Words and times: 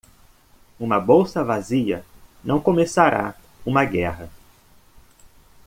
Uma 0.79 0.99
bolsa 0.99 1.43
vazia 1.43 2.03
não 2.43 2.59
começará 2.59 3.35
uma 3.63 3.85
guerra. 3.85 4.31